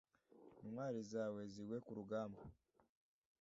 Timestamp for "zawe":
1.11-1.41